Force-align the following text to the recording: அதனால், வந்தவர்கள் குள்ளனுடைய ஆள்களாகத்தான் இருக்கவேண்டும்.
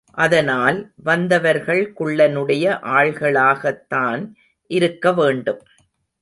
அதனால், 0.17 0.91
வந்தவர்கள் 1.03 1.93
குள்ளனுடைய 1.99 2.65
ஆள்களாகத்தான் 2.93 4.23
இருக்கவேண்டும். 4.69 5.61